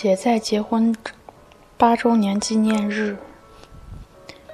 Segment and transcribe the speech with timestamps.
[0.00, 0.94] 写在结婚
[1.76, 3.16] 八周年纪念日。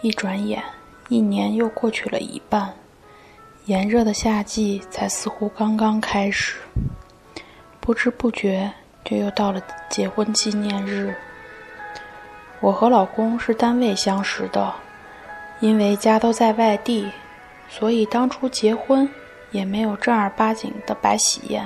[0.00, 0.60] 一转眼，
[1.08, 2.74] 一年又过去了一半，
[3.66, 6.56] 炎热的夏季才似乎刚刚开始。
[7.78, 8.68] 不知不觉，
[9.04, 11.14] 就又到了结婚纪念日。
[12.58, 14.74] 我和老公是单位相识的，
[15.60, 17.08] 因为家都在外地，
[17.68, 19.08] 所以当初结婚
[19.52, 21.64] 也没有正儿八经的摆喜宴。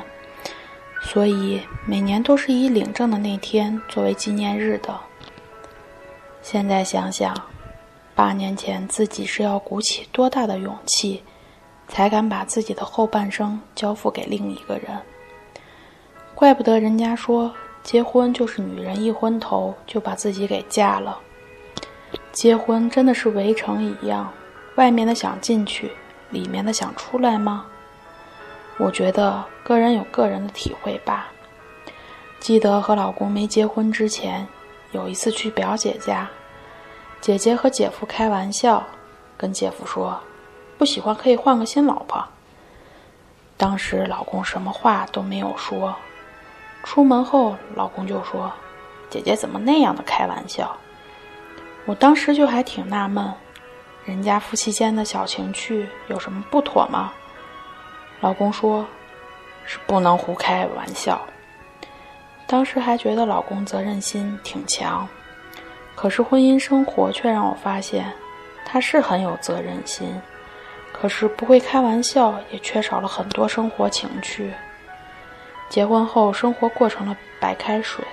[1.02, 4.98] 所以每年都是以领证的那天作为纪念日的。
[6.40, 7.34] 现在想想，
[8.14, 11.22] 八年前自己是要鼓起多大的勇气，
[11.88, 14.98] 才敢把自己的后半生交付给另一个人？
[16.34, 21.18] 怪不得人家说，结婚就是女人一昏头就把自己给嫁了。
[22.32, 24.32] 结婚真的是围城一样，
[24.76, 25.92] 外面的想进去，
[26.30, 27.66] 里面的想出来吗？
[28.78, 31.28] 我觉得个人有个人的体会吧。
[32.40, 34.46] 记得和老公没结婚之前，
[34.90, 36.28] 有一次去表姐家，
[37.20, 38.82] 姐姐和姐夫开玩笑，
[39.36, 40.18] 跟姐夫说
[40.76, 42.24] ：“不喜欢可以换个新老婆。”
[43.56, 45.94] 当时老公什么话都没有说。
[46.82, 48.52] 出门后，老公就说
[49.08, 50.76] ：“姐姐怎么那样的开玩笑？”
[51.86, 53.32] 我当时就还挺纳闷，
[54.04, 57.12] 人家夫妻间的小情趣有什么不妥吗？
[58.22, 58.86] 老公说
[59.66, 61.20] ：“是不能胡开玩笑。”
[62.46, 65.08] 当时还觉得老公责任心挺强，
[65.96, 68.12] 可是婚姻生活却让我发现，
[68.64, 70.08] 他是很有责任心，
[70.92, 74.52] 可是不会开玩笑，也缺少了很多生活情趣。
[75.68, 78.04] 结婚后，生活过成了白开水，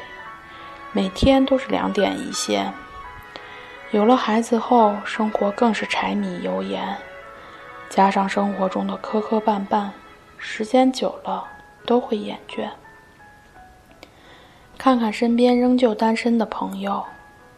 [0.92, 2.74] 每天都是两点一线。
[3.92, 6.98] 有了孩子后，生活更是柴米油盐。
[7.90, 9.90] 加上生活中的磕磕绊绊，
[10.38, 11.46] 时间久了
[11.86, 12.70] 都会厌倦。
[14.78, 17.04] 看看身边仍旧单身的朋友，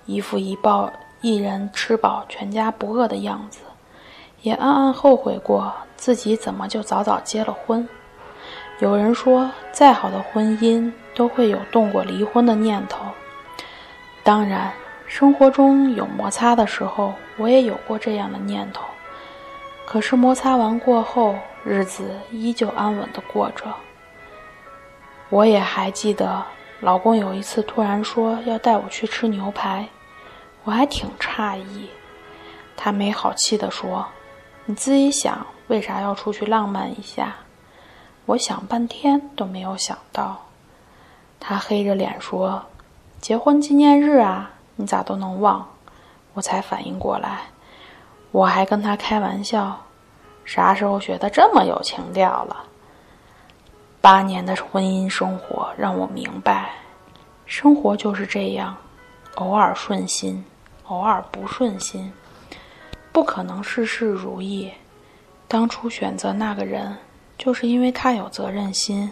[0.05, 3.59] 一副一抱一人吃饱全家不饿的样子，
[4.41, 7.87] 也暗暗后悔过自己怎么就早早结了婚。
[8.79, 13.05] 有人说，再好的婚姻都会有动过离婚的念头。
[14.23, 14.71] 当然，
[15.05, 18.85] 生活中有摩擦的时候，我也有过这样的念头。
[19.85, 23.65] 可是摩擦完过后，日子依旧安稳的过着。
[25.29, 26.43] 我也还记得，
[26.79, 29.87] 老公有一次突然说要带我去吃牛排，
[30.63, 31.89] 我还挺诧异。
[32.77, 34.07] 他没好气地说
[34.65, 37.35] ：“你自己想，为啥要出去浪漫一下？”
[38.27, 40.45] 我想半天都没有想到。
[41.39, 42.63] 他黑着脸说
[43.19, 45.67] ：“结婚纪念日啊，你咋都能忘？”
[46.33, 47.41] 我才反应过来。
[48.31, 49.77] 我还跟他开玩笑，
[50.45, 52.63] 啥时候学的这么有情调了？
[53.99, 56.71] 八年的婚姻生活让我明白，
[57.45, 58.75] 生活就是这样，
[59.35, 60.43] 偶尔顺心，
[60.85, 62.11] 偶尔不顺心，
[63.11, 64.71] 不可能事事如意。
[65.49, 66.97] 当初选择那个人，
[67.37, 69.11] 就是因为他有责任心，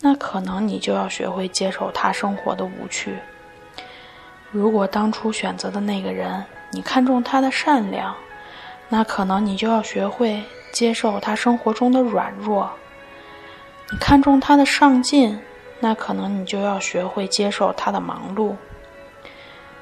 [0.00, 3.18] 那可能你就要学会接受他生活的无趣。
[4.50, 8.16] 如果当初选择的那个人，你看中他的善良。
[8.90, 10.42] 那可能你就要学会
[10.72, 12.70] 接受他生活中的软弱。
[13.90, 15.40] 你看重他的上进，
[15.78, 18.54] 那可能你就要学会接受他的忙碌。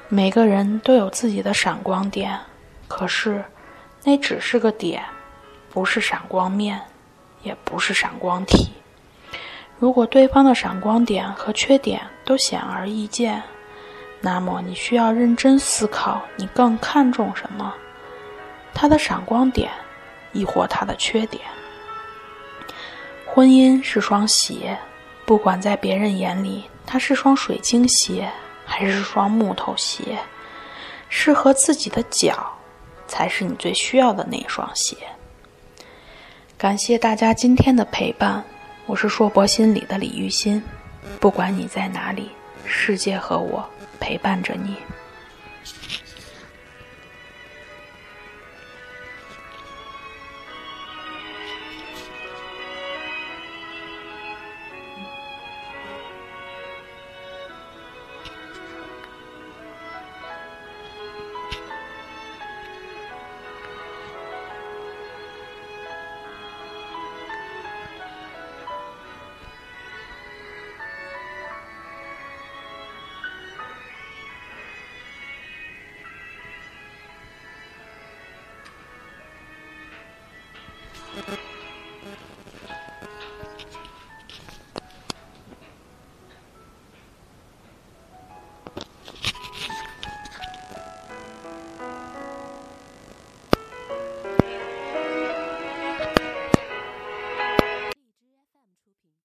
[0.07, 2.39] 每个人都有自己的闪光点，
[2.87, 3.43] 可是
[4.03, 5.03] 那只是个点，
[5.69, 6.79] 不是闪光面，
[7.43, 8.69] 也不是闪光体。
[9.79, 13.41] 如果对方的闪光点和缺点都显而易见，
[14.21, 17.73] 那么你需要认真思考，你更看重什么。
[18.81, 19.69] 他的闪光点，
[20.31, 21.43] 亦或他的缺点。
[23.25, 24.79] 婚姻是双鞋，
[25.25, 28.31] 不管在别人眼里，它是双水晶鞋，
[28.65, 30.17] 还是双木头鞋，
[31.09, 32.53] 适合自己的脚，
[33.05, 34.95] 才是你最需要的那双鞋。
[36.57, 38.41] 感谢大家今天的陪伴，
[38.85, 40.63] 我是硕博心理的李玉欣。
[41.19, 42.31] 不管你在哪里，
[42.63, 43.69] 世界和我
[43.99, 44.77] 陪伴着你。